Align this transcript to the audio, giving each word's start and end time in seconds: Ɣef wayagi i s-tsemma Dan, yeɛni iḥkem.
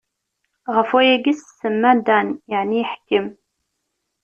Ɣef 0.75 0.89
wayagi 0.93 1.29
i 1.31 1.33
s-tsemma 1.37 1.91
Dan, 2.07 2.27
yeɛni 2.49 2.77
iḥkem. 2.83 3.27